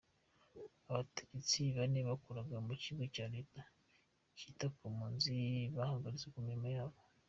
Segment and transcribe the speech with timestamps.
[0.89, 3.61] Abategetsi bane bakoraga mu kigo cya leta
[4.37, 5.33] cyita ku mpunzi
[5.77, 6.97] bahagaritswe ku mirimo yabo.